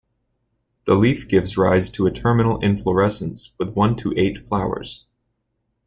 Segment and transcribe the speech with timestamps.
[0.85, 5.05] The leaf gives rise to a terminal inflorescence with one to eight flowers.